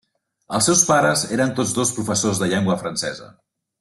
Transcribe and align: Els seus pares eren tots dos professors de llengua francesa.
Els 0.59 0.69
seus 0.69 0.81
pares 0.91 1.25
eren 1.37 1.53
tots 1.59 1.75
dos 1.81 1.91
professors 1.99 2.41
de 2.45 2.49
llengua 2.55 2.79
francesa. 2.85 3.29